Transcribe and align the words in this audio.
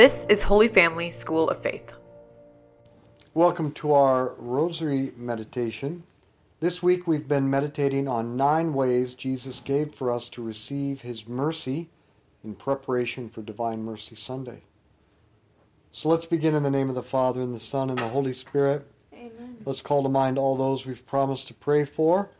This 0.00 0.24
is 0.30 0.42
Holy 0.42 0.68
Family 0.68 1.12
School 1.12 1.50
of 1.50 1.60
Faith. 1.62 1.92
Welcome 3.34 3.70
to 3.72 3.92
our 3.92 4.32
Rosary 4.38 5.12
Meditation. 5.14 6.04
This 6.58 6.82
week 6.82 7.06
we've 7.06 7.28
been 7.28 7.50
meditating 7.50 8.08
on 8.08 8.34
nine 8.34 8.72
ways 8.72 9.14
Jesus 9.14 9.60
gave 9.60 9.94
for 9.94 10.10
us 10.10 10.30
to 10.30 10.42
receive 10.42 11.02
His 11.02 11.28
mercy 11.28 11.90
in 12.42 12.54
preparation 12.54 13.28
for 13.28 13.42
Divine 13.42 13.82
Mercy 13.82 14.14
Sunday. 14.14 14.62
So 15.92 16.08
let's 16.08 16.24
begin 16.24 16.54
in 16.54 16.62
the 16.62 16.70
name 16.70 16.88
of 16.88 16.94
the 16.94 17.02
Father, 17.02 17.42
and 17.42 17.54
the 17.54 17.60
Son, 17.60 17.90
and 17.90 17.98
the 17.98 18.08
Holy 18.08 18.32
Spirit. 18.32 18.86
Amen. 19.12 19.58
Let's 19.66 19.82
call 19.82 20.02
to 20.02 20.08
mind 20.08 20.38
all 20.38 20.56
those 20.56 20.86
we've 20.86 21.06
promised 21.06 21.48
to 21.48 21.52
pray 21.52 21.84
for. 21.84 22.30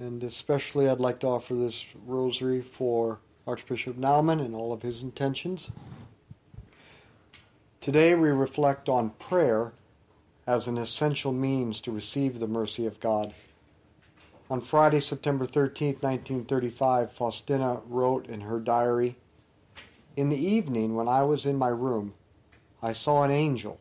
And 0.00 0.24
especially, 0.24 0.88
I'd 0.88 0.98
like 0.98 1.20
to 1.20 1.28
offer 1.28 1.54
this 1.54 1.86
rosary 2.04 2.60
for 2.60 3.20
Archbishop 3.46 3.96
Naumann 3.96 4.44
and 4.44 4.52
all 4.52 4.72
of 4.72 4.82
his 4.82 5.04
intentions. 5.04 5.70
Today, 7.82 8.14
we 8.14 8.28
reflect 8.30 8.88
on 8.88 9.10
prayer 9.10 9.72
as 10.46 10.68
an 10.68 10.78
essential 10.78 11.32
means 11.32 11.80
to 11.80 11.90
receive 11.90 12.38
the 12.38 12.46
mercy 12.46 12.86
of 12.86 13.00
God. 13.00 13.34
On 14.48 14.60
Friday, 14.60 15.00
September 15.00 15.44
13, 15.46 15.94
1935, 15.94 17.10
Faustina 17.10 17.80
wrote 17.88 18.26
in 18.26 18.42
her 18.42 18.60
diary 18.60 19.16
In 20.14 20.28
the 20.28 20.38
evening, 20.38 20.94
when 20.94 21.08
I 21.08 21.24
was 21.24 21.44
in 21.44 21.56
my 21.56 21.70
room, 21.70 22.14
I 22.80 22.92
saw 22.92 23.24
an 23.24 23.32
angel, 23.32 23.80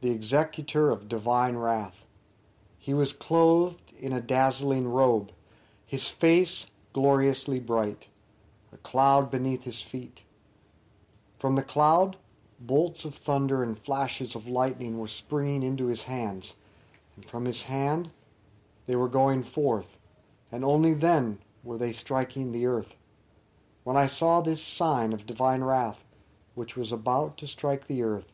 the 0.00 0.12
executor 0.12 0.88
of 0.88 1.08
divine 1.08 1.56
wrath. 1.56 2.04
He 2.78 2.94
was 2.94 3.12
clothed 3.12 3.92
in 3.98 4.12
a 4.12 4.20
dazzling 4.20 4.86
robe, 4.86 5.32
his 5.84 6.06
face 6.06 6.68
gloriously 6.92 7.58
bright, 7.58 8.06
a 8.72 8.76
cloud 8.76 9.28
beneath 9.28 9.64
his 9.64 9.80
feet. 9.80 10.22
From 11.40 11.56
the 11.56 11.64
cloud, 11.64 12.16
bolts 12.66 13.04
of 13.04 13.14
thunder 13.14 13.62
and 13.62 13.78
flashes 13.78 14.34
of 14.34 14.46
lightning 14.46 14.98
were 14.98 15.08
springing 15.08 15.62
into 15.62 15.86
his 15.86 16.04
hands, 16.04 16.54
and 17.16 17.24
from 17.28 17.44
his 17.44 17.64
hand 17.64 18.10
they 18.86 18.96
were 18.96 19.08
going 19.08 19.42
forth, 19.42 19.98
and 20.50 20.64
only 20.64 20.94
then 20.94 21.38
were 21.62 21.78
they 21.78 21.92
striking 21.92 22.52
the 22.52 22.66
earth. 22.66 22.96
When 23.84 23.96
I 23.96 24.06
saw 24.06 24.40
this 24.40 24.62
sign 24.62 25.12
of 25.12 25.26
divine 25.26 25.64
wrath, 25.64 26.04
which 26.54 26.76
was 26.76 26.92
about 26.92 27.36
to 27.38 27.48
strike 27.48 27.86
the 27.86 28.02
earth, 28.02 28.30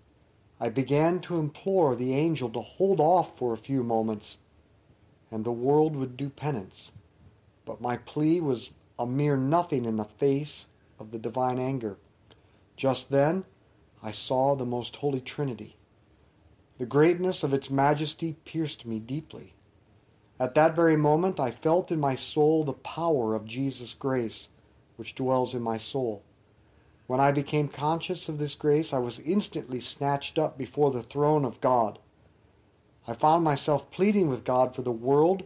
I 0.60 0.68
began 0.68 1.20
to 1.20 1.38
implore 1.38 1.94
the 1.94 2.14
angel 2.14 2.50
to 2.50 2.60
hold 2.60 3.00
off 3.00 3.38
for 3.38 3.52
a 3.52 3.58
few 3.58 3.82
moments, 3.82 4.38
and 5.30 5.44
the 5.44 5.52
world 5.52 5.94
would 5.96 6.16
do 6.16 6.28
penance. 6.28 6.92
But 7.64 7.80
my 7.80 7.98
plea 7.98 8.40
was 8.40 8.70
a 8.98 9.06
mere 9.06 9.36
nothing 9.36 9.84
in 9.84 9.96
the 9.96 10.04
face 10.04 10.66
of 10.98 11.12
the 11.12 11.18
divine 11.18 11.58
anger. 11.58 11.96
Just 12.76 13.10
then, 13.10 13.44
I 14.02 14.10
saw 14.10 14.54
the 14.54 14.66
most 14.66 14.96
holy 14.96 15.20
Trinity. 15.20 15.76
The 16.78 16.86
greatness 16.86 17.42
of 17.42 17.52
its 17.52 17.70
majesty 17.70 18.36
pierced 18.44 18.86
me 18.86 19.00
deeply. 19.00 19.54
At 20.38 20.54
that 20.54 20.76
very 20.76 20.96
moment, 20.96 21.40
I 21.40 21.50
felt 21.50 21.90
in 21.90 21.98
my 21.98 22.14
soul 22.14 22.62
the 22.62 22.72
power 22.72 23.34
of 23.34 23.44
Jesus' 23.44 23.94
grace, 23.94 24.48
which 24.96 25.16
dwells 25.16 25.54
in 25.54 25.62
my 25.62 25.76
soul. 25.76 26.22
When 27.08 27.20
I 27.20 27.32
became 27.32 27.68
conscious 27.68 28.28
of 28.28 28.38
this 28.38 28.54
grace, 28.54 28.92
I 28.92 28.98
was 28.98 29.18
instantly 29.20 29.80
snatched 29.80 30.38
up 30.38 30.56
before 30.56 30.90
the 30.90 31.02
throne 31.02 31.44
of 31.44 31.60
God. 31.60 31.98
I 33.06 33.14
found 33.14 33.42
myself 33.42 33.90
pleading 33.90 34.28
with 34.28 34.44
God 34.44 34.74
for 34.76 34.82
the 34.82 34.92
world 34.92 35.44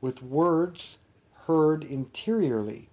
with 0.00 0.22
words 0.22 0.96
heard 1.46 1.84
interiorly. 1.84 2.88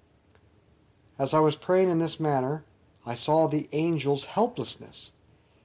As 1.17 1.33
I 1.33 1.39
was 1.39 1.55
praying 1.55 1.89
in 1.89 1.99
this 1.99 2.19
manner, 2.19 2.63
I 3.09 3.15
saw 3.15 3.47
the 3.47 3.67
angel's 3.73 4.25
helplessness. 4.25 5.13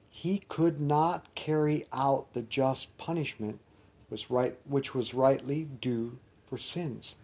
He 0.09 0.41
could 0.49 0.81
not 0.81 1.35
carry 1.35 1.85
out 1.93 2.33
the 2.33 2.41
just 2.41 2.97
punishment 2.97 3.59
which 4.09 4.95
was 4.95 5.13
rightly 5.13 5.65
due 5.79 6.17
for 6.49 6.57
sins. 6.57 7.17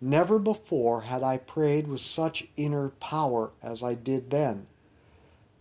Never 0.00 0.38
before 0.38 1.00
had 1.00 1.24
I 1.24 1.38
prayed 1.38 1.88
with 1.88 2.00
such 2.00 2.46
inner 2.54 2.90
power 3.00 3.50
as 3.60 3.82
I 3.82 3.94
did 3.94 4.30
then. 4.30 4.68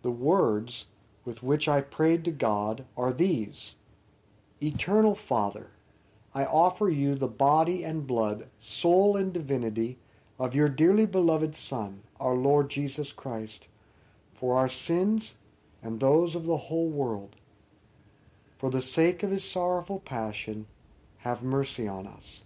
The 0.03 0.11
words 0.11 0.85
with 1.25 1.41
which 1.41 1.67
I 1.67 1.81
prayed 1.81 2.23
to 2.25 2.31
God 2.31 2.85
are 2.95 3.11
these 3.11 3.73
Eternal 4.61 5.15
Father, 5.15 5.71
I 6.35 6.45
offer 6.45 6.87
you 6.87 7.15
the 7.15 7.27
body 7.27 7.83
and 7.83 8.05
blood, 8.05 8.45
soul 8.59 9.17
and 9.17 9.33
divinity 9.33 9.97
of 10.37 10.53
your 10.53 10.69
dearly 10.69 11.07
beloved 11.07 11.55
Son, 11.55 12.03
our 12.19 12.35
Lord 12.35 12.69
Jesus 12.69 13.11
Christ, 13.11 13.67
for 14.41 14.57
our 14.57 14.67
sins 14.67 15.35
and 15.83 15.99
those 15.99 16.33
of 16.35 16.47
the 16.47 16.57
whole 16.57 16.89
world. 16.89 17.35
For 18.57 18.71
the 18.71 18.81
sake 18.81 19.21
of 19.21 19.29
his 19.29 19.43
sorrowful 19.43 19.99
passion, 19.99 20.65
have 21.19 21.43
mercy 21.43 21.87
on 21.87 22.07
us. 22.07 22.41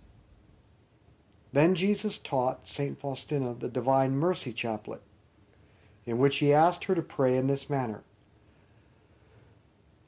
Then 1.54 1.74
Jesus 1.74 2.18
taught 2.18 2.68
St. 2.68 3.00
Faustina 3.00 3.54
the 3.54 3.70
Divine 3.70 4.18
Mercy 4.18 4.52
Chaplet, 4.52 5.02
in 6.06 6.18
which 6.18 6.38
he 6.38 6.54
asked 6.54 6.84
her 6.84 6.96
to 6.96 7.02
pray 7.02 7.38
in 7.38 7.48
this 7.48 7.70
manner. 7.70 8.04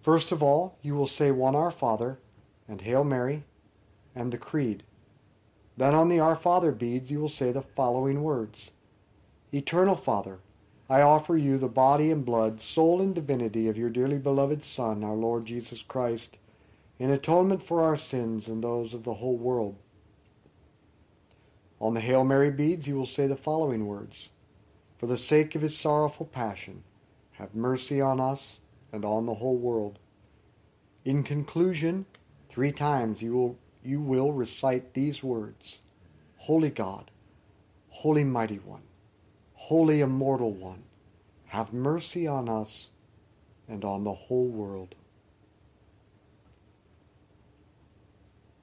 First 0.02 0.34
of 0.34 0.44
all, 0.44 0.78
you 0.81 0.94
will 0.94 1.08
say 1.08 1.31
one 1.31 1.56
Our 1.56 1.72
Father, 1.72 2.20
and 2.68 2.81
Hail 2.81 3.06
Mary, 3.06 3.46
and 4.14 4.34
the 4.34 4.38
Creed. 4.38 4.84
Then 5.78 5.96
on 5.96 6.09
the 6.09 6.20
Our 6.20 6.36
Father 6.36 6.74
beads 6.74 7.12
you 7.12 7.22
will 7.22 7.30
say 7.30 7.53
the 7.53 7.62
following 7.62 8.24
words 8.24 8.72
Eternal 9.53 9.96
Father, 9.96 10.40
I 10.90 11.02
offer 11.02 11.36
you 11.36 11.58
the 11.58 11.68
body 11.68 12.12
and 12.12 12.24
blood, 12.24 12.62
soul 12.62 13.02
and 13.02 13.14
divinity 13.14 13.68
of 13.68 13.78
your 13.78 13.90
dearly 13.90 14.20
beloved 14.20 14.64
Son, 14.64 15.03
our 15.03 15.16
Lord 15.16 15.46
Jesus 15.46 15.81
Christ, 15.81 16.38
in 16.98 17.12
atonement 17.12 17.62
for 17.62 17.81
our 17.81 17.98
sins 17.98 18.48
and 18.48 18.64
those 18.64 18.94
of 18.94 19.03
the 19.03 19.16
whole 19.16 19.38
world. 19.38 19.76
On 21.80 21.94
the 21.94 22.00
Hail 22.00 22.24
Mary 22.24 22.50
beads 22.50 22.88
you 22.88 22.96
will 22.96 23.06
say 23.06 23.28
the 23.28 23.36
following 23.36 23.86
words 23.86 24.30
For 24.97 25.08
the 25.08 25.18
sake 25.18 25.56
of 25.56 25.62
his 25.62 25.78
sorrowful 25.78 26.26
passion, 26.26 26.84
have 27.34 27.53
mercy 27.53 28.02
on 28.02 28.20
us 28.20 28.62
and 28.92 29.06
on 29.06 29.26
the 29.26 29.36
whole 29.36 29.58
world. 29.58 30.00
In 31.06 31.22
conclusion, 31.22 32.06
three 32.50 32.72
times 32.72 33.22
you 33.22 33.34
will, 33.34 33.58
you 33.84 34.02
will 34.02 34.31
recite 34.31 34.94
these 34.94 35.22
words 35.22 35.81
Holy 36.38 36.70
God, 36.70 37.12
Holy 37.90 38.24
Mighty 38.24 38.58
One, 38.58 38.84
Holy 39.67 40.00
Immortal 40.00 40.53
One, 40.53 40.83
have 41.47 41.73
mercy 41.73 42.25
on 42.25 42.47
us 42.47 42.88
and 43.67 43.83
on 43.83 44.05
the 44.05 44.13
whole 44.13 44.47
world. 44.47 44.95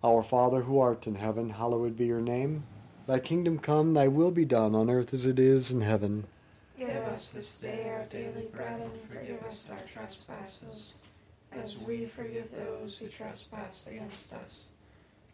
Our 0.02 0.22
Father 0.22 0.62
who 0.62 0.78
art 0.78 1.06
in 1.06 1.16
heaven, 1.16 1.50
hallowed 1.50 1.98
be 1.98 2.06
your 2.06 2.22
name. 2.22 2.64
Thy 3.06 3.18
kingdom 3.18 3.58
come, 3.58 3.92
thy 3.92 4.08
will 4.08 4.30
be 4.30 4.46
done 4.46 4.74
on 4.74 4.88
earth 4.88 5.12
as 5.12 5.26
it 5.26 5.38
is 5.38 5.70
in 5.70 5.82
heaven. 5.82 6.24
Give 6.78 6.88
us 6.88 7.32
this 7.32 7.60
day 7.60 7.86
our 7.90 8.06
daily 8.06 8.48
bread 8.50 8.80
and 8.80 8.90
forgive 9.06 9.42
us 9.42 9.70
our 9.72 9.86
trespasses, 9.86 11.04
as 11.52 11.84
we 11.84 12.06
forgive 12.06 12.50
those 12.50 12.96
who 12.96 13.08
trespass 13.08 13.88
against 13.88 14.32
us. 14.32 14.72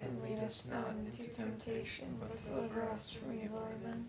And 0.03 0.21
lead 0.21 0.41
us 0.41 0.67
not 0.69 0.97
into 0.97 1.33
temptation, 1.33 2.19
but 2.19 2.45
deliver 2.45 2.83
us 2.89 3.13
from 3.13 3.39
evil. 3.41 3.69
Amen. 3.81 4.09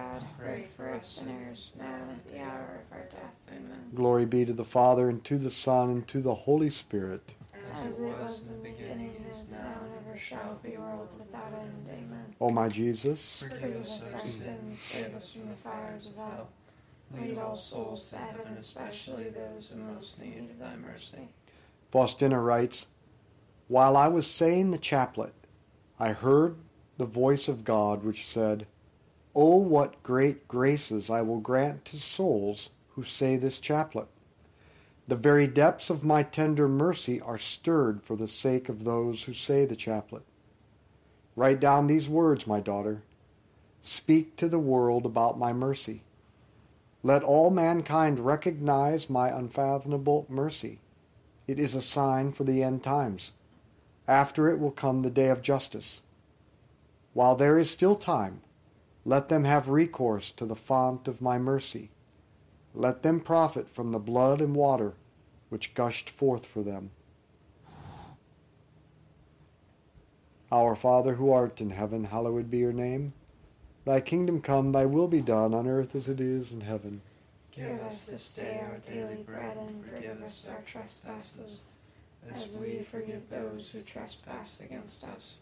pray 0.41 0.67
for 0.75 0.91
us 0.93 1.07
sinners 1.07 1.75
now 1.79 1.85
and 1.85 2.11
at 2.11 2.31
the 2.31 2.39
hour 2.39 2.81
of 2.81 2.97
our 2.97 3.05
death. 3.05 3.35
Amen. 3.49 3.91
Glory 3.93 4.25
be 4.25 4.45
to 4.45 4.53
the 4.53 4.65
Father, 4.65 5.09
and 5.09 5.23
to 5.25 5.37
the 5.37 5.51
Son, 5.51 5.89
and 5.89 6.07
to 6.07 6.21
the 6.21 6.33
Holy 6.33 6.69
Spirit. 6.69 7.35
As 7.71 7.99
it 7.99 8.03
was 8.03 8.51
in 8.51 8.63
the 8.63 8.69
beginning, 8.69 9.11
is 9.29 9.51
now, 9.51 9.73
and 9.83 10.07
ever 10.07 10.17
shall 10.17 10.59
be, 10.61 10.77
world 10.77 11.07
without 11.17 11.53
end. 11.53 11.87
Amen. 11.89 12.35
O 12.41 12.49
my 12.49 12.67
Jesus, 12.67 13.43
Forgive 13.47 13.77
us 13.77 14.13
our 14.13 14.21
sins, 14.21 14.79
save 14.79 15.15
us 15.15 15.33
from 15.33 15.49
the 15.49 15.55
fires 15.55 16.07
of 16.07 16.15
hell. 16.15 16.49
Lead 17.17 17.37
all 17.37 17.55
souls 17.55 18.09
to 18.09 18.17
heaven, 18.17 18.53
especially 18.55 19.29
those 19.29 19.71
in 19.71 19.93
most 19.93 20.21
need 20.21 20.49
of 20.49 20.59
thy 20.59 20.75
mercy. 20.75 21.29
Faustina 21.91 22.39
writes 22.39 22.87
While 23.67 23.95
I 23.97 24.07
was 24.07 24.27
saying 24.27 24.71
the 24.71 24.77
chaplet, 24.77 25.33
I 25.99 26.13
heard 26.13 26.55
the 26.97 27.05
voice 27.05 27.47
of 27.47 27.63
God 27.63 28.03
which 28.03 28.27
said, 28.27 28.65
Oh, 29.33 29.57
what 29.57 30.03
great 30.03 30.47
graces 30.47 31.09
I 31.09 31.21
will 31.21 31.39
grant 31.39 31.85
to 31.85 31.99
souls 31.99 32.69
who 32.89 33.03
say 33.03 33.37
this 33.37 33.59
chaplet. 33.59 34.07
The 35.07 35.15
very 35.15 35.47
depths 35.47 35.89
of 35.89 36.03
my 36.03 36.23
tender 36.23 36.67
mercy 36.67 37.21
are 37.21 37.37
stirred 37.37 38.03
for 38.03 38.15
the 38.15 38.27
sake 38.27 38.69
of 38.69 38.83
those 38.83 39.23
who 39.23 39.33
say 39.33 39.65
the 39.65 39.75
chaplet. 39.75 40.23
Write 41.35 41.59
down 41.59 41.87
these 41.87 42.09
words, 42.09 42.45
my 42.45 42.59
daughter. 42.59 43.03
Speak 43.81 44.35
to 44.35 44.47
the 44.49 44.59
world 44.59 45.05
about 45.05 45.39
my 45.39 45.53
mercy. 45.53 46.03
Let 47.03 47.23
all 47.23 47.49
mankind 47.49 48.19
recognize 48.19 49.09
my 49.09 49.29
unfathomable 49.29 50.25
mercy. 50.29 50.79
It 51.47 51.57
is 51.57 51.73
a 51.73 51.81
sign 51.81 52.31
for 52.31 52.43
the 52.43 52.61
end 52.61 52.83
times. 52.83 53.31
After 54.07 54.49
it 54.49 54.59
will 54.59 54.71
come 54.71 55.01
the 55.01 55.09
day 55.09 55.29
of 55.29 55.41
justice. 55.41 56.01
While 57.13 57.35
there 57.35 57.57
is 57.57 57.71
still 57.71 57.95
time, 57.95 58.41
let 59.05 59.29
them 59.29 59.43
have 59.43 59.69
recourse 59.69 60.31
to 60.31 60.45
the 60.45 60.55
font 60.55 61.07
of 61.07 61.21
my 61.21 61.37
mercy. 61.37 61.89
Let 62.73 63.01
them 63.01 63.19
profit 63.19 63.69
from 63.69 63.91
the 63.91 63.99
blood 63.99 64.41
and 64.41 64.55
water 64.55 64.93
which 65.49 65.73
gushed 65.73 66.09
forth 66.09 66.45
for 66.45 66.63
them. 66.63 66.91
Our 70.51 70.75
Father 70.75 71.15
who 71.15 71.31
art 71.31 71.61
in 71.61 71.71
heaven, 71.71 72.05
hallowed 72.05 72.49
be 72.49 72.59
your 72.59 72.73
name. 72.73 73.13
Thy 73.85 73.99
kingdom 73.99 74.41
come, 74.41 74.71
thy 74.71 74.85
will 74.85 75.07
be 75.07 75.21
done 75.21 75.53
on 75.53 75.67
earth 75.67 75.95
as 75.95 76.07
it 76.07 76.21
is 76.21 76.51
in 76.51 76.61
heaven. 76.61 77.01
Give 77.51 77.81
us 77.81 78.07
this 78.07 78.33
day 78.33 78.63
our 78.63 78.77
daily 78.77 79.23
bread, 79.23 79.57
and 79.57 79.85
forgive 79.85 80.21
us 80.21 80.47
our 80.49 80.61
trespasses, 80.65 81.79
as 82.33 82.57
we 82.57 82.79
forgive 82.83 83.29
those 83.29 83.69
who 83.69 83.81
trespass 83.81 84.61
against 84.61 85.03
us. 85.03 85.41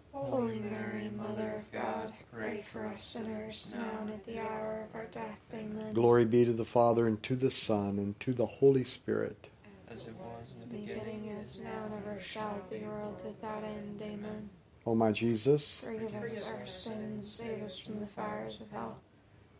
Holy 0.29 0.59
Mary, 0.59 1.09
Mother 1.17 1.61
of 1.61 1.71
God, 1.71 2.13
pray 2.31 2.61
for 2.61 2.85
us 2.85 3.03
sinners 3.03 3.73
now 3.77 4.01
and 4.01 4.11
at 4.11 4.25
the 4.25 4.39
hour 4.39 4.85
of 4.87 4.95
our 4.95 5.05
death. 5.07 5.39
Amen. 5.53 5.93
Glory 5.93 6.25
be 6.25 6.45
to 6.45 6.53
the 6.53 6.65
Father, 6.65 7.07
and 7.07 7.21
to 7.23 7.35
the 7.35 7.49
Son, 7.49 7.97
and 7.97 8.19
to 8.19 8.33
the 8.33 8.45
Holy 8.45 8.83
Spirit. 8.83 9.49
as 9.89 10.07
it 10.07 10.13
was 10.15 10.63
in 10.63 10.69
the 10.69 10.77
beginning, 10.77 11.27
is 11.39 11.59
now, 11.61 11.85
and 11.85 11.95
ever 11.95 12.19
shall 12.21 12.61
be, 12.69 12.79
world 12.79 13.17
without 13.25 13.63
end. 13.63 13.99
Amen. 14.01 14.49
O 14.85 14.95
my 14.95 15.11
Jesus, 15.11 15.81
Forgive 15.83 16.13
us 16.15 16.47
our 16.47 16.67
sins, 16.67 17.29
save 17.29 17.63
us 17.63 17.85
from 17.85 17.99
the 17.99 18.07
fires 18.07 18.61
of 18.61 18.71
hell. 18.71 18.99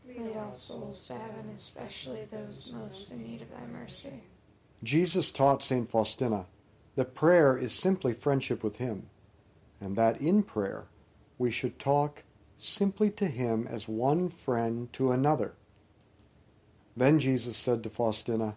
Lead 0.08 0.36
all 0.38 0.53
souls 0.53 1.06
to 1.08 1.13
heaven, 1.13 1.50
especially 1.53 2.25
those 2.32 2.72
most 2.74 3.12
in 3.12 3.24
need 3.24 3.41
of 3.41 3.51
thy 3.51 3.65
mercy. 3.80 4.24
Jesus 4.84 5.32
taught 5.32 5.63
St. 5.63 5.89
Faustina 5.89 6.46
that 6.96 7.13
prayer 7.13 7.56
is 7.58 7.72
simply 7.74 8.13
friendship 8.13 8.63
with 8.63 8.77
Him, 8.77 9.08
and 9.81 9.95
that 9.95 10.21
in 10.21 10.43
prayer 10.43 10.85
we 11.38 11.51
should 11.51 11.79
talk 11.79 12.23
simply 12.57 13.09
to 13.09 13.25
Him 13.25 13.67
as 13.67 13.88
one 13.88 14.29
friend 14.29 14.93
to 14.93 15.11
another. 15.11 15.53
Then 16.95 17.17
Jesus 17.19 17.57
said 17.57 17.81
to 17.83 17.89
Faustina, 17.89 18.55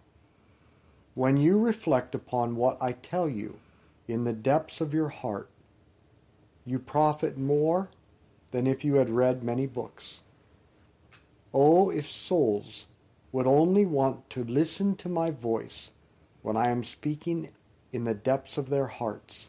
When 1.14 1.38
you 1.38 1.59
reflect 1.59 2.14
upon 2.14 2.57
what 2.57 2.76
I 2.83 2.93
tell 2.93 3.28
you 3.28 3.59
in 4.07 4.25
the 4.25 4.33
depths 4.35 4.83
of 4.83 4.93
your 4.93 5.09
heart, 5.09 5.49
you 6.66 6.78
profit 6.78 7.38
more 7.38 7.88
than 8.50 8.66
if 8.66 8.85
you 8.85 8.97
had 8.97 9.11
read 9.11 9.43
many 9.43 9.66
books. 9.66 10.21
Oh, 11.52 11.90
if 11.90 12.11
souls 12.11 12.87
would 13.33 13.47
only 13.47 13.87
want 13.87 14.28
to 14.31 14.45
listen 14.45 14.97
to 14.97 15.09
my 15.09 15.31
voice 15.31 15.90
when 16.43 16.57
I 16.57 16.69
am 16.69 16.85
speaking 16.85 17.49
in 17.93 18.04
the 18.04 18.14
depths 18.14 18.59
of 18.59 18.71
their 18.71 18.87
hearts, 18.87 19.49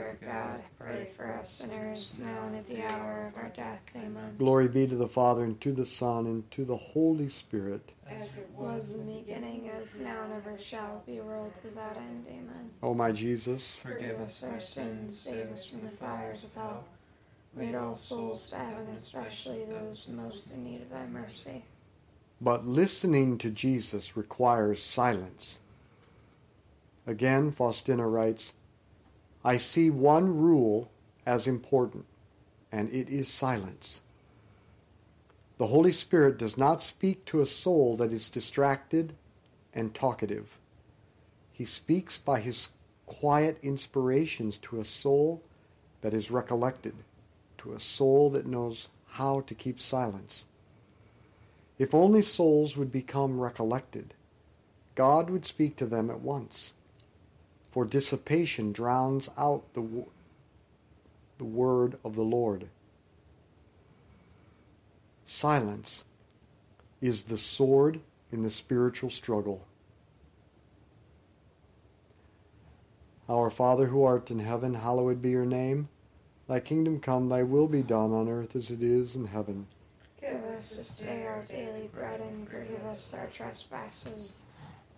pray 0.83 1.09
for 1.15 1.31
us 1.33 1.49
sinners, 1.51 2.19
now 2.19 2.47
and 2.47 2.55
at 2.55 2.67
the 2.67 2.81
hour 2.83 3.27
of 3.33 3.41
our 3.41 3.49
death. 3.49 3.81
Amen. 3.95 4.35
Glory 4.37 4.67
be 4.67 4.87
to 4.87 4.95
the 4.95 5.07
Father, 5.07 5.43
and 5.43 5.59
to 5.61 5.71
the 5.71 5.85
Son, 5.85 6.25
and 6.25 6.49
to 6.51 6.65
the 6.65 6.77
Holy 6.77 7.29
Spirit. 7.29 7.93
As 8.09 8.37
it 8.37 8.49
was 8.55 8.95
in 8.95 9.05
the 9.07 9.13
beginning, 9.21 9.69
as 9.69 9.99
now 9.99 10.23
and 10.23 10.33
ever 10.33 10.57
shall 10.59 11.03
be, 11.05 11.19
world 11.21 11.53
without 11.63 11.97
end. 11.97 12.25
Amen. 12.27 12.69
O 12.83 12.93
my 12.93 13.11
Jesus, 13.11 13.79
Forgive 13.83 14.19
us 14.21 14.43
our 14.43 14.59
sins, 14.61 15.17
save 15.17 15.51
us 15.51 15.69
from 15.69 15.81
the 15.81 15.91
fires 15.91 16.43
of 16.43 16.53
hell. 16.53 16.83
Lead 17.57 17.75
all 17.75 17.95
souls 17.95 18.49
to 18.49 18.55
heaven, 18.55 18.87
especially 18.93 19.65
those 19.65 20.07
most 20.07 20.53
in 20.53 20.63
need 20.63 20.81
of 20.81 20.89
thy 20.89 21.05
mercy. 21.07 21.63
but 22.39 22.65
listening 22.65 23.37
to 23.37 23.49
Jesus 23.51 24.15
requires 24.17 24.81
silence. 24.81 25.59
Again, 27.07 27.51
Faustina 27.51 28.07
writes, 28.07 28.53
I 29.43 29.57
see 29.57 29.89
one 29.89 30.37
rule 30.37 30.89
as 31.25 31.47
important, 31.47 32.05
and 32.71 32.93
it 32.93 33.09
is 33.09 33.27
silence. 33.27 34.01
The 35.57 35.67
Holy 35.67 35.91
Spirit 35.91 36.37
does 36.37 36.57
not 36.57 36.81
speak 36.81 37.25
to 37.25 37.41
a 37.41 37.45
soul 37.45 37.95
that 37.97 38.11
is 38.11 38.29
distracted 38.29 39.13
and 39.73 39.93
talkative. 39.93 40.57
He 41.51 41.65
speaks 41.65 42.17
by 42.17 42.39
his 42.39 42.69
quiet 43.05 43.57
inspirations 43.61 44.57
to 44.59 44.79
a 44.79 44.85
soul 44.85 45.41
that 46.01 46.13
is 46.13 46.31
recollected, 46.31 46.95
to 47.59 47.73
a 47.73 47.79
soul 47.79 48.29
that 48.31 48.47
knows 48.47 48.89
how 49.07 49.41
to 49.41 49.53
keep 49.53 49.79
silence. 49.79 50.45
If 51.77 51.93
only 51.93 52.21
souls 52.21 52.77
would 52.77 52.91
become 52.91 53.39
recollected, 53.39 54.13
God 54.95 55.29
would 55.29 55.45
speak 55.45 55.75
to 55.77 55.85
them 55.85 56.09
at 56.09 56.21
once. 56.21 56.73
For 57.71 57.85
dissipation 57.85 58.73
drowns 58.73 59.29
out 59.37 59.73
the, 59.73 60.05
the 61.37 61.45
word 61.45 61.97
of 62.03 62.15
the 62.15 62.23
Lord. 62.23 62.67
Silence 65.25 66.03
is 67.01 67.23
the 67.23 67.37
sword 67.37 68.01
in 68.31 68.43
the 68.43 68.49
spiritual 68.49 69.09
struggle. 69.09 69.65
Our 73.29 73.49
Father 73.49 73.85
who 73.85 74.03
art 74.03 74.29
in 74.29 74.39
heaven, 74.39 74.73
hallowed 74.73 75.21
be 75.21 75.29
your 75.29 75.45
name. 75.45 75.87
Thy 76.49 76.59
kingdom 76.59 76.99
come, 76.99 77.29
thy 77.29 77.43
will 77.43 77.67
be 77.69 77.81
done 77.81 78.11
on 78.11 78.27
earth 78.27 78.57
as 78.57 78.71
it 78.71 78.83
is 78.83 79.15
in 79.15 79.25
heaven. 79.25 79.67
Give 80.19 80.43
us 80.43 80.75
this 80.75 80.97
day 80.97 81.25
our 81.25 81.41
daily 81.43 81.89
bread, 81.93 82.19
and 82.19 82.47
forgive 82.49 82.85
us 82.87 83.13
our 83.13 83.27
trespasses, 83.27 84.49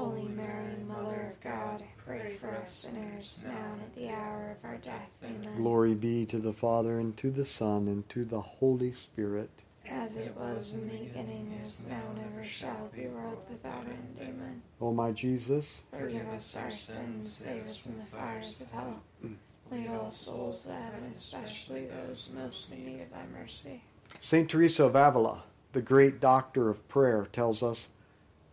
Holy 0.00 0.28
Mary, 0.28 0.76
Mother 0.88 1.34
of 1.34 1.40
God, 1.42 1.84
pray 2.06 2.32
for 2.32 2.48
us 2.56 2.72
sinners 2.72 3.44
now 3.46 3.72
and 3.74 3.82
at 3.82 3.94
the 3.94 4.08
hour 4.08 4.56
of 4.56 4.64
our 4.64 4.78
death. 4.78 5.10
Amen. 5.22 5.56
Glory 5.58 5.92
be 5.92 6.24
to 6.24 6.38
the 6.38 6.54
Father, 6.54 6.98
and 6.98 7.14
to 7.18 7.30
the 7.30 7.44
Son, 7.44 7.86
and 7.86 8.08
to 8.08 8.24
the 8.24 8.40
Holy 8.40 8.92
Spirit. 8.92 9.50
As 9.86 10.16
it 10.16 10.34
was 10.34 10.74
in 10.74 10.88
the 10.88 10.96
beginning, 10.96 11.54
is 11.62 11.86
now, 11.86 12.00
and 12.16 12.24
ever 12.32 12.42
shall 12.42 12.88
be, 12.96 13.08
world 13.08 13.44
without 13.50 13.84
end. 13.84 14.16
Amen. 14.22 14.62
O 14.80 14.90
my 14.94 15.12
Jesus, 15.12 15.80
Forgive 15.90 16.28
us 16.28 16.56
our 16.56 16.70
sins, 16.70 17.30
save 17.34 17.66
us 17.66 17.84
from 17.84 17.98
the 17.98 18.06
fires 18.06 18.62
of 18.62 18.70
hell. 18.70 19.02
Mm. 19.22 19.34
Lead 19.70 19.88
all 19.90 20.10
souls 20.10 20.62
to 20.62 20.72
heaven, 20.72 21.10
especially 21.12 21.88
those 21.88 22.30
most 22.34 22.72
in 22.72 22.86
need 22.86 23.02
of 23.02 23.10
thy 23.10 23.26
mercy. 23.38 23.82
St. 24.18 24.48
Teresa 24.48 24.86
of 24.86 24.96
Avila, 24.96 25.42
the 25.74 25.82
great 25.82 26.20
doctor 26.20 26.70
of 26.70 26.88
prayer, 26.88 27.28
tells 27.30 27.62
us 27.62 27.90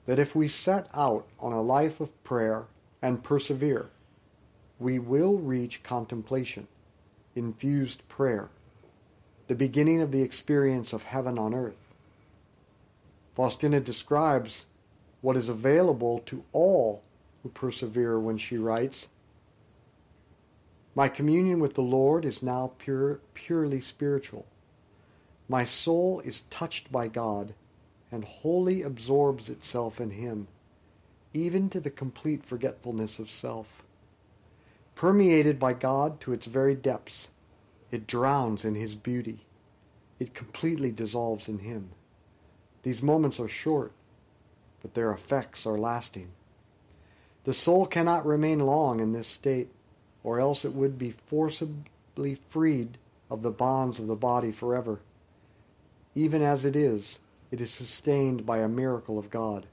that 0.07 0.17
if 0.17 0.35
we 0.35 0.47
set 0.47 0.87
out 0.93 1.27
on 1.39 1.53
a 1.53 1.61
life 1.61 1.99
of 1.99 2.23
prayer 2.23 2.63
and 3.01 3.23
persevere, 3.23 3.89
we 4.79 4.97
will 4.97 5.37
reach 5.37 5.83
contemplation, 5.83 6.67
infused 7.35 8.07
prayer, 8.07 8.49
the 9.47 9.55
beginning 9.55 10.01
of 10.01 10.11
the 10.11 10.21
experience 10.21 10.93
of 10.93 11.03
heaven 11.03 11.37
on 11.37 11.53
earth. 11.53 11.93
Faustina 13.35 13.79
describes 13.79 14.65
what 15.21 15.37
is 15.37 15.49
available 15.49 16.19
to 16.25 16.43
all 16.53 17.03
who 17.43 17.49
persevere 17.49 18.17
when 18.17 18.37
she 18.37 18.57
writes, 18.57 19.09
My 20.95 21.09
communion 21.09 21.59
with 21.59 21.73
the 21.73 21.81
Lord 21.81 22.23
is 22.23 22.41
now 22.41 22.71
pure, 22.77 23.19
purely 23.33 23.81
spiritual. 23.81 24.45
My 25.49 25.65
soul 25.65 26.21
is 26.21 26.41
touched 26.49 26.91
by 26.91 27.09
God 27.09 27.53
and 28.11 28.23
wholly 28.23 28.81
absorbs 28.81 29.49
itself 29.49 29.99
in 29.99 30.11
Him, 30.11 30.47
even 31.33 31.69
to 31.69 31.79
the 31.79 31.89
complete 31.89 32.43
forgetfulness 32.43 33.19
of 33.19 33.29
self. 33.29 33.83
Permeated 34.95 35.59
by 35.59 35.73
God 35.73 36.19
to 36.21 36.33
its 36.33 36.45
very 36.45 36.75
depths, 36.75 37.29
it 37.91 38.07
drowns 38.07 38.65
in 38.65 38.75
His 38.75 38.95
beauty. 38.95 39.45
It 40.19 40.33
completely 40.33 40.91
dissolves 40.91 41.47
in 41.47 41.59
Him. 41.59 41.89
These 42.83 43.03
moments 43.03 43.39
are 43.39 43.47
short, 43.47 43.91
but 44.81 44.93
their 44.93 45.11
effects 45.11 45.65
are 45.65 45.77
lasting. 45.77 46.29
The 47.43 47.53
soul 47.53 47.85
cannot 47.85 48.25
remain 48.25 48.59
long 48.59 48.99
in 48.99 49.13
this 49.13 49.27
state, 49.27 49.69
or 50.23 50.39
else 50.39 50.65
it 50.65 50.73
would 50.73 50.97
be 50.97 51.11
forcibly 51.11 52.35
freed 52.35 52.97
of 53.29 53.41
the 53.41 53.51
bonds 53.51 53.99
of 53.99 54.07
the 54.07 54.15
body 54.15 54.51
forever. 54.51 54.99
Even 56.15 56.41
as 56.41 56.65
it 56.65 56.75
is, 56.75 57.19
it 57.51 57.61
is 57.61 57.71
sustained 57.71 58.45
by 58.45 58.59
a 58.59 58.67
miracle 58.67 59.17
of 59.17 59.29
God. 59.29 59.65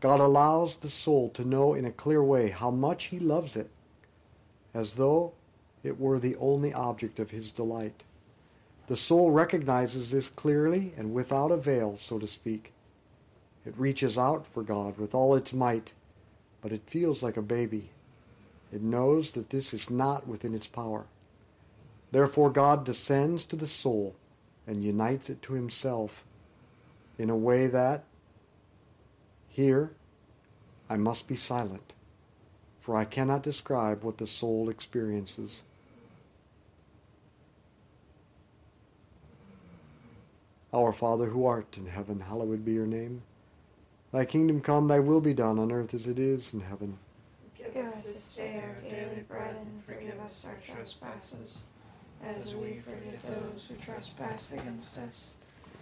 God 0.00 0.18
allows 0.18 0.76
the 0.76 0.90
soul 0.90 1.28
to 1.30 1.44
know 1.44 1.74
in 1.74 1.84
a 1.84 1.92
clear 1.92 2.22
way 2.22 2.50
how 2.50 2.70
much 2.70 3.06
He 3.06 3.18
loves 3.18 3.54
it, 3.56 3.70
as 4.74 4.94
though 4.94 5.32
it 5.82 6.00
were 6.00 6.18
the 6.18 6.36
only 6.36 6.72
object 6.72 7.20
of 7.20 7.30
His 7.30 7.52
delight. 7.52 8.04
The 8.86 8.96
soul 8.96 9.30
recognizes 9.30 10.10
this 10.10 10.28
clearly 10.28 10.92
and 10.96 11.14
without 11.14 11.52
a 11.52 11.56
veil, 11.56 11.96
so 11.96 12.18
to 12.18 12.26
speak. 12.26 12.72
It 13.64 13.74
reaches 13.76 14.18
out 14.18 14.46
for 14.46 14.62
God 14.62 14.98
with 14.98 15.14
all 15.14 15.34
its 15.34 15.52
might, 15.52 15.92
but 16.60 16.72
it 16.72 16.82
feels 16.88 17.22
like 17.22 17.36
a 17.36 17.42
baby. 17.42 17.90
It 18.72 18.82
knows 18.82 19.32
that 19.32 19.50
this 19.50 19.74
is 19.74 19.90
not 19.90 20.26
within 20.26 20.54
its 20.54 20.66
power. 20.66 21.04
Therefore, 22.10 22.50
God 22.50 22.84
descends 22.84 23.44
to 23.46 23.56
the 23.56 23.66
soul 23.66 24.16
and 24.66 24.82
unites 24.82 25.30
it 25.30 25.42
to 25.42 25.52
Himself 25.52 26.24
in 27.20 27.28
a 27.28 27.36
way 27.36 27.66
that, 27.66 28.02
here, 29.46 29.92
I 30.88 30.96
must 30.96 31.28
be 31.28 31.36
silent, 31.36 31.92
for 32.78 32.96
I 32.96 33.04
cannot 33.04 33.42
describe 33.42 34.02
what 34.02 34.16
the 34.16 34.26
soul 34.26 34.70
experiences. 34.70 35.62
Our 40.72 40.94
Father 40.94 41.26
who 41.26 41.44
art 41.44 41.76
in 41.76 41.88
heaven, 41.88 42.20
hallowed 42.20 42.64
be 42.64 42.72
your 42.72 42.86
name. 42.86 43.20
Thy 44.12 44.24
kingdom 44.24 44.62
come, 44.62 44.88
thy 44.88 44.98
will 44.98 45.20
be 45.20 45.34
done 45.34 45.58
on 45.58 45.70
earth 45.70 45.92
as 45.92 46.06
it 46.06 46.18
is 46.18 46.54
in 46.54 46.60
heaven. 46.60 46.96
Give 47.58 47.76
us 47.84 48.02
this 48.02 48.34
day 48.34 48.62
our 48.64 48.90
daily 48.90 49.24
bread, 49.28 49.56
and 49.60 49.84
forgive 49.84 50.18
us 50.20 50.46
our 50.48 50.56
trespasses, 50.74 51.74
as 52.24 52.54
we 52.54 52.80
forgive 52.82 53.20
those 53.28 53.68
who 53.68 53.74
trespass 53.84 54.54
against 54.54 54.96
us. 54.96 55.36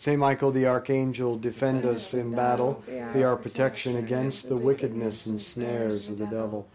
Saint 0.00 0.18
Michael 0.18 0.50
the 0.50 0.66
Archangel, 0.66 1.36
defend 1.36 1.84
us 1.84 2.14
in 2.14 2.34
battle, 2.34 2.82
be 3.12 3.22
our 3.22 3.36
protection 3.36 3.96
against 3.96 4.48
the 4.48 4.56
wickedness 4.56 5.26
and 5.26 5.38
snares 5.38 6.08
of 6.08 6.16
the 6.16 6.26
devil. 6.26 6.66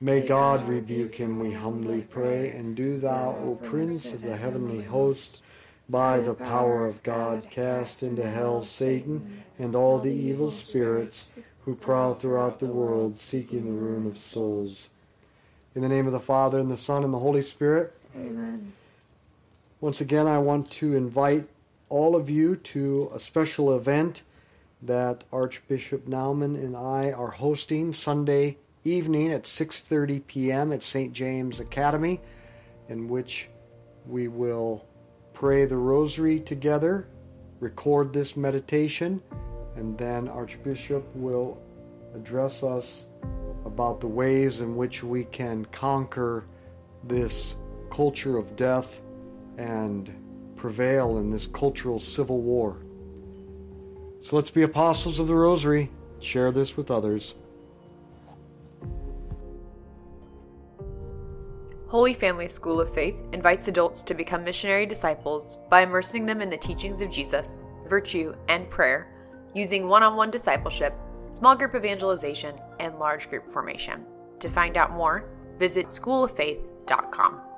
May 0.00 0.22
God 0.22 0.66
rebuke 0.66 1.14
him, 1.14 1.38
we 1.38 1.52
humbly 1.52 2.00
pray, 2.00 2.48
and 2.48 2.74
do 2.74 2.98
thou, 2.98 3.36
O 3.44 3.56
Prince 3.62 4.14
of 4.14 4.22
the 4.22 4.34
heavenly 4.34 4.80
host, 4.82 5.42
by 5.90 6.20
the 6.20 6.32
power 6.32 6.86
of 6.86 7.02
God, 7.02 7.48
cast 7.50 8.02
into 8.02 8.26
hell 8.26 8.62
Satan 8.62 9.42
and 9.58 9.76
all 9.76 9.98
the 9.98 10.08
evil 10.08 10.50
spirits 10.50 11.34
who 11.66 11.74
prowl 11.74 12.14
throughout 12.14 12.60
the 12.60 12.66
world 12.66 13.14
seeking 13.14 13.66
the 13.66 13.78
ruin 13.78 14.06
of 14.06 14.16
souls. 14.16 14.88
In 15.74 15.82
the 15.82 15.88
name 15.90 16.06
of 16.06 16.14
the 16.14 16.18
Father, 16.18 16.58
and 16.58 16.70
the 16.70 16.78
Son, 16.78 17.04
and 17.04 17.12
the 17.12 17.18
Holy 17.18 17.42
Spirit, 17.42 17.92
Amen. 18.16 18.72
once 19.82 20.00
again, 20.00 20.26
I 20.26 20.38
want 20.38 20.70
to 20.72 20.96
invite 20.96 21.46
all 21.90 22.16
of 22.16 22.30
you 22.30 22.56
to 22.56 23.10
a 23.14 23.20
special 23.20 23.74
event 23.74 24.22
that 24.82 25.24
Archbishop 25.30 26.06
Naumann 26.06 26.54
and 26.54 26.74
I 26.74 27.12
are 27.12 27.30
hosting 27.30 27.92
Sunday 27.92 28.56
evening 28.84 29.30
at 29.32 29.44
6:30 29.44 30.26
p.m. 30.26 30.72
at 30.72 30.82
St. 30.82 31.12
James 31.12 31.60
Academy 31.60 32.20
in 32.88 33.08
which 33.08 33.50
we 34.06 34.28
will 34.28 34.84
pray 35.34 35.64
the 35.66 35.76
rosary 35.76 36.40
together, 36.40 37.06
record 37.60 38.12
this 38.12 38.36
meditation, 38.36 39.22
and 39.76 39.98
then 39.98 40.28
Archbishop 40.28 41.04
will 41.14 41.60
address 42.14 42.62
us 42.62 43.04
about 43.64 44.00
the 44.00 44.06
ways 44.06 44.60
in 44.60 44.76
which 44.76 45.02
we 45.02 45.24
can 45.24 45.64
conquer 45.66 46.44
this 47.04 47.54
culture 47.90 48.36
of 48.38 48.56
death 48.56 49.00
and 49.58 50.12
prevail 50.60 51.16
in 51.16 51.30
this 51.30 51.46
cultural 51.46 51.98
civil 51.98 52.42
war. 52.42 52.76
So 54.20 54.36
let's 54.36 54.50
be 54.50 54.62
apostles 54.62 55.18
of 55.18 55.26
the 55.26 55.34
rosary. 55.34 55.90
Share 56.20 56.50
this 56.50 56.76
with 56.76 56.90
others. 56.90 57.34
Holy 61.88 62.12
Family 62.12 62.46
School 62.46 62.80
of 62.80 62.92
Faith 62.94 63.16
invites 63.32 63.68
adults 63.68 64.02
to 64.02 64.14
become 64.14 64.44
missionary 64.44 64.84
disciples 64.84 65.56
by 65.70 65.82
immersing 65.82 66.26
them 66.26 66.42
in 66.42 66.50
the 66.50 66.56
teachings 66.58 67.00
of 67.00 67.10
Jesus, 67.10 67.64
virtue, 67.88 68.34
and 68.48 68.68
prayer, 68.70 69.08
using 69.54 69.88
one 69.88 70.02
on 70.02 70.14
one 70.14 70.30
discipleship, 70.30 70.94
small 71.30 71.56
group 71.56 71.74
evangelization, 71.74 72.54
and 72.78 72.98
large 72.98 73.30
group 73.30 73.50
formation. 73.50 74.04
To 74.40 74.50
find 74.50 74.76
out 74.76 74.92
more, 74.92 75.24
visit 75.58 75.86
schooloffaith.com. 75.86 77.49